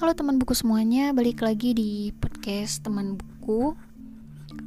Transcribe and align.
Halo 0.00 0.16
teman 0.16 0.40
buku 0.40 0.56
semuanya, 0.56 1.12
balik 1.12 1.44
lagi 1.44 1.76
di 1.76 2.08
podcast 2.16 2.80
teman 2.80 3.20
buku. 3.20 3.76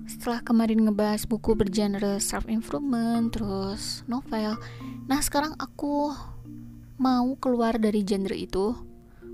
Setelah 0.06 0.46
kemarin 0.46 0.86
ngebahas 0.86 1.26
buku 1.26 1.58
bergenre 1.58 2.22
self 2.22 2.46
improvement, 2.46 3.34
terus 3.34 4.06
novel. 4.06 4.62
Nah, 5.10 5.20
sekarang 5.26 5.58
aku 5.58 6.14
mau 7.02 7.34
keluar 7.42 7.82
dari 7.82 8.06
genre 8.06 8.38
itu, 8.38 8.78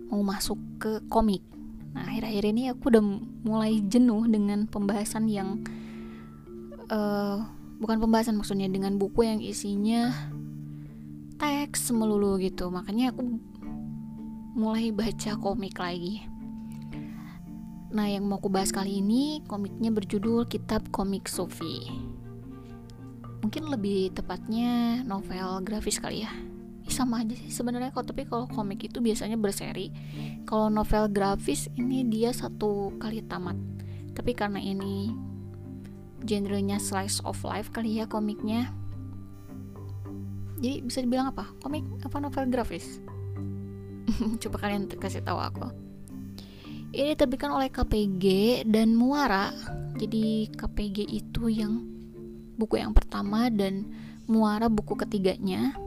mau 0.08 0.24
masuk 0.24 0.56
ke 0.80 1.04
komik. 1.12 1.44
Nah, 1.92 2.08
akhir-akhir 2.08 2.44
ini 2.48 2.72
aku 2.72 2.96
udah 2.96 3.04
mulai 3.44 3.84
jenuh 3.84 4.24
dengan 4.32 4.72
pembahasan 4.72 5.28
yang 5.28 5.68
uh, 6.88 7.44
bukan 7.76 8.00
pembahasan 8.00 8.40
maksudnya 8.40 8.72
dengan 8.72 8.96
buku 8.96 9.28
yang 9.28 9.44
isinya 9.44 10.16
teks 11.44 11.92
melulu 11.92 12.40
gitu. 12.40 12.72
Makanya 12.72 13.12
aku 13.12 13.36
mulai 14.60 14.92
baca 14.92 15.40
komik 15.40 15.80
lagi. 15.80 16.28
Nah, 17.96 18.12
yang 18.12 18.28
mau 18.28 18.44
aku 18.44 18.52
bahas 18.52 18.76
kali 18.76 19.00
ini 19.00 19.40
komiknya 19.48 19.88
berjudul 19.88 20.52
Kitab 20.52 20.92
Komik 20.92 21.32
Sophie. 21.32 21.88
Mungkin 23.40 23.72
lebih 23.72 24.12
tepatnya 24.12 25.00
novel 25.08 25.64
grafis 25.64 25.98
kali 25.98 26.28
ya. 26.28 26.32
Sama 26.92 27.24
aja 27.24 27.40
sih 27.40 27.56
sebenarnya 27.56 27.96
kok, 27.96 28.12
tapi 28.12 28.28
kalau 28.28 28.52
komik 28.52 28.84
itu 28.84 29.00
biasanya 29.00 29.40
berseri. 29.40 29.96
Kalau 30.44 30.68
novel 30.68 31.08
grafis 31.08 31.72
ini 31.80 32.04
dia 32.04 32.36
satu 32.36 33.00
kali 33.00 33.24
tamat. 33.26 33.56
Tapi 34.12 34.36
karena 34.36 34.60
ini 34.60 35.16
genrenya 36.28 36.84
slice 36.84 37.24
of 37.24 37.40
life 37.48 37.72
kali 37.72 38.04
ya 38.04 38.12
komiknya. 38.12 38.76
Jadi 40.60 40.84
bisa 40.84 41.00
dibilang 41.00 41.32
apa? 41.32 41.48
Komik 41.64 41.88
apa 42.04 42.20
novel 42.20 42.52
grafis? 42.52 43.00
coba 44.44 44.58
kalian 44.62 44.90
kasih 44.90 45.24
tahu 45.24 45.40
aku. 45.40 45.68
Ini 46.90 47.14
diterbitkan 47.14 47.54
oleh 47.54 47.70
KPG 47.70 48.26
dan 48.66 48.98
Muara. 48.98 49.54
Jadi 50.00 50.50
KPG 50.50 51.06
itu 51.06 51.52
yang 51.52 51.86
buku 52.58 52.82
yang 52.82 52.98
pertama 52.98 53.48
dan 53.54 53.86
Muara 54.26 54.70
buku 54.70 54.98
ketiganya. 54.98 55.78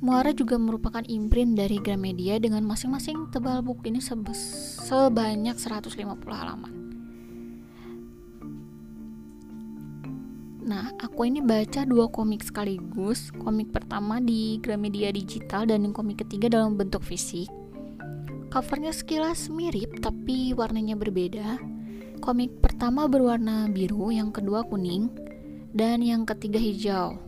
Muara 0.00 0.32
juga 0.32 0.56
merupakan 0.56 1.04
imprint 1.04 1.60
dari 1.60 1.76
Gramedia 1.76 2.40
dengan 2.40 2.64
masing-masing 2.64 3.28
tebal 3.28 3.60
buku 3.60 3.92
ini 3.92 4.00
sebanyak 4.00 5.60
150 5.60 5.92
halaman 6.32 6.89
Nah, 10.70 10.86
aku 11.02 11.26
ini 11.26 11.42
baca 11.42 11.82
dua 11.82 12.06
komik 12.14 12.46
sekaligus. 12.46 13.34
Komik 13.42 13.74
pertama 13.74 14.22
di 14.22 14.62
Gramedia 14.62 15.10
Digital 15.10 15.66
dan 15.66 15.82
yang 15.82 15.90
komik 15.90 16.22
ketiga 16.22 16.46
dalam 16.46 16.78
bentuk 16.78 17.02
fisik. 17.02 17.50
Covernya 18.54 18.94
sekilas 18.94 19.50
mirip, 19.50 19.98
tapi 19.98 20.54
warnanya 20.54 20.94
berbeda. 20.94 21.58
Komik 22.22 22.62
pertama 22.62 23.10
berwarna 23.10 23.66
biru, 23.66 24.14
yang 24.14 24.30
kedua 24.30 24.62
kuning, 24.62 25.10
dan 25.74 26.06
yang 26.06 26.22
ketiga 26.22 26.62
hijau. 26.62 27.18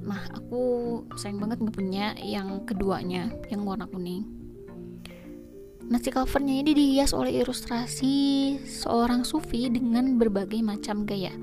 Nah, 0.00 0.24
aku 0.32 1.04
sayang 1.20 1.44
banget 1.44 1.60
nggak 1.60 1.76
punya 1.76 2.16
yang 2.24 2.64
keduanya, 2.64 3.36
yang 3.52 3.68
warna 3.68 3.84
kuning. 3.84 4.24
Nah, 5.92 6.00
si 6.00 6.08
covernya 6.08 6.64
ini 6.64 6.72
dihias 6.72 7.12
oleh 7.12 7.36
ilustrasi 7.44 8.56
seorang 8.64 9.28
sufi 9.28 9.68
dengan 9.68 10.16
berbagai 10.16 10.64
macam 10.64 11.04
gaya 11.04 11.36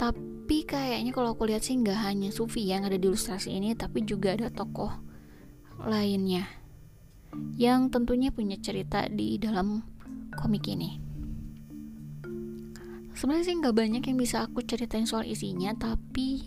tapi 0.00 0.64
kayaknya 0.64 1.12
kalau 1.12 1.36
aku 1.36 1.44
lihat 1.44 1.60
sih 1.60 1.76
nggak 1.76 2.00
hanya 2.08 2.32
Sufi 2.32 2.64
yang 2.64 2.88
ada 2.88 2.96
di 2.96 3.04
ilustrasi 3.04 3.52
ini 3.52 3.76
tapi 3.76 4.00
juga 4.08 4.32
ada 4.32 4.48
tokoh 4.48 4.88
lainnya 5.84 6.48
yang 7.60 7.92
tentunya 7.92 8.32
punya 8.32 8.56
cerita 8.56 9.04
di 9.12 9.36
dalam 9.36 9.84
komik 10.32 10.64
ini. 10.72 10.96
Sebenarnya 13.12 13.44
sih 13.44 13.56
nggak 13.60 13.76
banyak 13.76 14.02
yang 14.08 14.16
bisa 14.16 14.48
aku 14.48 14.64
ceritain 14.64 15.04
soal 15.04 15.28
isinya 15.28 15.76
tapi 15.76 16.40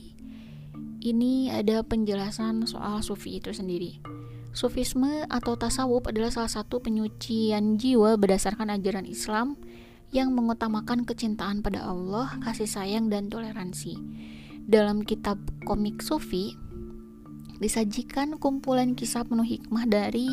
ini 1.05 1.53
ada 1.53 1.85
penjelasan 1.85 2.65
soal 2.65 3.05
Sufi 3.05 3.37
itu 3.37 3.53
sendiri. 3.53 4.01
Sufisme 4.53 5.29
atau 5.29 5.53
tasawuf 5.53 6.09
adalah 6.09 6.33
salah 6.33 6.49
satu 6.49 6.81
penyucian 6.81 7.77
jiwa 7.77 8.17
berdasarkan 8.17 8.73
ajaran 8.73 9.05
Islam 9.05 9.57
yang 10.13 10.37
mengutamakan 10.37 11.09
kecintaan 11.09 11.65
pada 11.65 11.81
Allah, 11.81 12.37
kasih 12.45 12.69
sayang, 12.69 13.09
dan 13.09 13.33
toleransi. 13.33 13.97
Dalam 14.69 15.01
kitab 15.01 15.41
komik 15.65 16.05
Sufi, 16.05 16.53
disajikan 17.57 18.37
kumpulan 18.37 18.93
kisah 18.93 19.25
penuh 19.25 19.43
hikmah 19.43 19.89
dari 19.89 20.29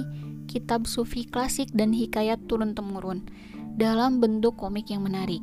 kitab 0.46 0.84
Sufi 0.84 1.24
klasik 1.24 1.72
dan 1.72 1.96
hikayat 1.96 2.44
turun-temurun 2.44 3.24
dalam 3.80 4.20
bentuk 4.20 4.60
komik 4.60 4.92
yang 4.92 5.00
menarik. 5.08 5.40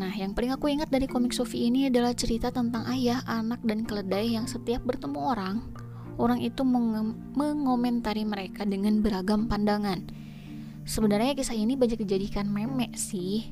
Nah, 0.00 0.16
yang 0.16 0.32
paling 0.32 0.56
aku 0.56 0.72
ingat 0.72 0.88
dari 0.88 1.04
komik 1.04 1.36
Sufi 1.36 1.68
ini 1.68 1.92
adalah 1.92 2.16
cerita 2.16 2.48
tentang 2.48 2.88
ayah, 2.88 3.20
anak, 3.28 3.60
dan 3.68 3.84
keledai 3.84 4.32
yang 4.32 4.48
setiap 4.48 4.80
bertemu 4.88 5.20
orang, 5.20 5.56
orang 6.16 6.40
itu 6.40 6.64
mengomentari 7.36 8.24
mereka 8.24 8.64
dengan 8.64 9.04
beragam 9.04 9.44
pandangan 9.44 10.19
Sebenarnya 10.90 11.38
kisah 11.38 11.54
ini 11.54 11.78
banyak 11.78 12.02
dijadikan 12.02 12.50
meme 12.50 12.90
sih 12.98 13.46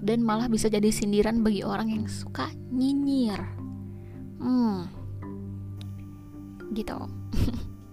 dan 0.00 0.24
malah 0.24 0.48
bisa 0.48 0.72
jadi 0.72 0.88
sindiran 0.88 1.44
bagi 1.44 1.60
orang 1.60 1.92
yang 1.92 2.08
suka 2.08 2.48
nyinyir. 2.72 3.36
Hmm. 4.40 4.88
Gitu. 6.72 6.96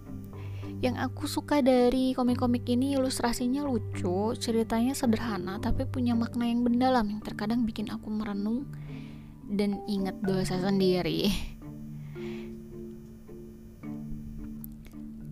yang 0.84 0.96
aku 0.96 1.28
suka 1.28 1.60
dari 1.60 2.16
komik-komik 2.16 2.64
ini 2.72 2.96
ilustrasinya 2.96 3.68
lucu, 3.68 4.32
ceritanya 4.40 4.96
sederhana 4.96 5.60
tapi 5.60 5.84
punya 5.84 6.16
makna 6.16 6.48
yang 6.48 6.64
mendalam 6.64 7.04
yang 7.04 7.20
terkadang 7.20 7.68
bikin 7.68 7.92
aku 7.92 8.08
merenung 8.08 8.64
dan 9.44 9.84
ingat 9.84 10.16
dosa 10.24 10.56
sendiri. 10.56 11.28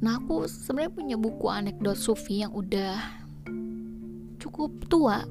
Nah 0.04 0.20
aku 0.20 0.44
sebenarnya 0.52 0.92
punya 0.92 1.16
buku 1.16 1.48
anekdot 1.48 1.96
Sufi 1.96 2.44
yang 2.44 2.52
udah 2.52 3.23
cukup 4.44 4.84
tua 4.92 5.24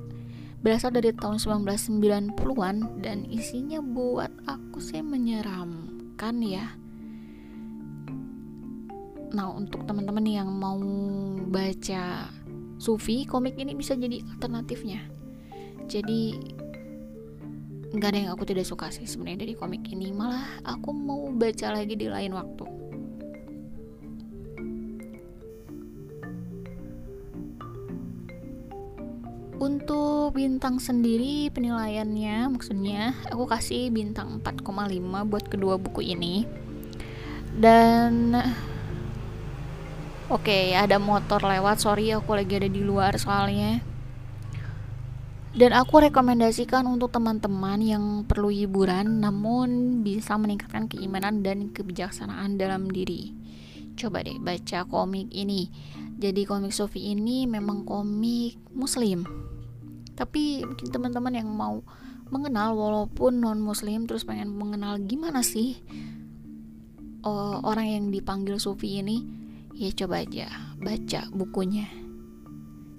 berasal 0.63 0.95
dari 0.95 1.11
tahun 1.13 1.37
1990-an 1.37 3.03
dan 3.03 3.27
isinya 3.27 3.83
buat 3.83 4.31
aku 4.47 4.79
sih 4.79 5.03
menyeramkan 5.03 6.39
ya. 6.39 6.65
Nah, 9.33 9.49
untuk 9.51 9.83
teman-teman 9.83 10.23
yang 10.23 10.47
mau 10.47 10.79
baca 11.51 12.31
Sufi, 12.79 13.27
komik 13.27 13.59
ini 13.59 13.75
bisa 13.75 13.93
jadi 13.99 14.23
alternatifnya. 14.37 15.03
Jadi 15.89 16.39
nggak 17.93 18.09
ada 18.09 18.19
yang 18.25 18.31
aku 18.33 18.47
tidak 18.49 18.65
suka 18.65 18.89
sih 18.89 19.05
sebenarnya 19.05 19.45
dari 19.45 19.53
komik 19.53 19.85
ini, 19.91 20.09
malah 20.15 20.63
aku 20.65 20.95
mau 20.95 21.29
baca 21.29 21.75
lagi 21.75 21.93
di 21.93 22.07
lain 22.07 22.33
waktu. 22.33 22.82
Untuk 29.63 30.35
bintang 30.35 30.83
sendiri 30.83 31.47
penilaiannya 31.47 32.51
maksudnya 32.51 33.15
aku 33.31 33.47
kasih 33.47 33.95
bintang 33.95 34.43
4,5 34.43 34.67
buat 35.23 35.45
kedua 35.47 35.79
buku 35.79 36.03
ini. 36.03 36.43
Dan 37.55 38.35
Oke, 40.27 40.51
okay, 40.51 40.65
ada 40.75 40.99
motor 40.99 41.39
lewat. 41.39 41.79
Sorry 41.79 42.11
aku 42.11 42.35
lagi 42.35 42.59
ada 42.59 42.67
di 42.67 42.83
luar 42.83 43.15
soalnya. 43.15 43.79
Dan 45.55 45.71
aku 45.71 46.11
rekomendasikan 46.11 46.83
untuk 46.83 47.15
teman-teman 47.15 47.79
yang 47.79 48.05
perlu 48.27 48.51
hiburan 48.51 49.23
namun 49.23 50.03
bisa 50.03 50.35
meningkatkan 50.35 50.91
keimanan 50.91 51.39
dan 51.39 51.71
kebijaksanaan 51.71 52.59
dalam 52.59 52.91
diri. 52.91 53.31
Coba 53.95 54.27
deh 54.27 54.43
baca 54.43 54.83
komik 54.91 55.31
ini. 55.31 55.71
Jadi 56.23 56.47
komik 56.47 56.71
Sofi 56.71 57.11
ini 57.11 57.43
memang 57.43 57.83
komik 57.83 58.55
muslim. 58.71 59.27
Tapi 60.15 60.63
mungkin 60.63 60.87
teman-teman 60.87 61.35
yang 61.35 61.51
mau 61.51 61.83
mengenal 62.31 62.79
walaupun 62.79 63.43
non 63.43 63.59
muslim 63.59 64.07
terus 64.07 64.23
pengen 64.23 64.55
mengenal 64.55 65.03
gimana 65.03 65.43
sih 65.43 65.83
uh, 67.27 67.59
orang 67.61 67.87
yang 67.91 68.05
dipanggil 68.09 68.55
sufi 68.57 69.03
ini 69.03 69.21
ya 69.75 69.91
coba 69.91 70.23
aja 70.23 70.47
baca 70.79 71.27
bukunya. 71.35 71.91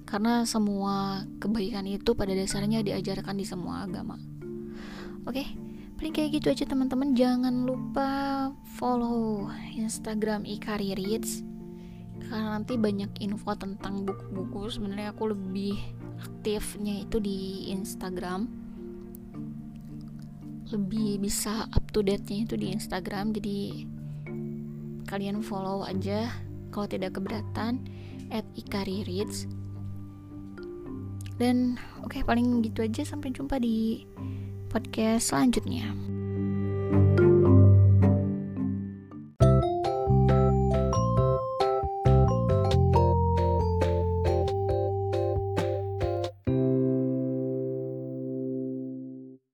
Karena 0.05 0.45
semua 0.45 1.25
kebaikan 1.41 1.89
itu 1.89 2.13
pada 2.13 2.37
dasarnya 2.37 2.85
diajarkan 2.85 3.41
di 3.41 3.45
semua 3.49 3.89
agama. 3.89 4.21
Oke 5.25 5.41
okay? 5.41 5.47
paling 5.97 6.13
kayak 6.13 6.29
gitu 6.37 6.53
aja 6.53 6.69
teman-teman. 6.69 7.17
Jangan 7.17 7.65
lupa 7.65 8.09
follow 8.77 9.49
instagram 9.73 10.45
ikari 10.45 10.93
reads 10.93 11.54
karena 12.27 12.57
nanti 12.57 12.75
banyak 12.75 13.21
info 13.21 13.53
tentang 13.55 14.05
buku-buku 14.05 14.69
sebenarnya 14.69 15.13
aku 15.13 15.33
lebih 15.33 15.77
aktifnya 16.21 17.05
itu 17.05 17.17
di 17.21 17.69
Instagram. 17.73 18.49
Lebih 20.73 21.21
bisa 21.21 21.69
up 21.69 21.85
to 21.93 22.01
date 22.01 22.25
nya 22.27 22.43
itu 22.43 22.57
di 22.57 22.73
Instagram 22.73 23.31
jadi 23.37 23.85
kalian 25.05 25.45
follow 25.45 25.85
aja 25.85 26.33
kalau 26.73 26.89
tidak 26.89 27.15
keberatan 27.15 27.85
at 28.33 28.43
Ikari 28.57 29.05
Reads 29.05 29.45
dan 31.37 31.75
oke 32.01 32.15
okay, 32.15 32.21
paling 32.23 32.63
gitu 32.63 32.83
aja 32.83 33.03
sampai 33.03 33.31
jumpa 33.35 33.59
di 33.59 34.07
podcast 34.71 35.31
selanjutnya 35.31 35.91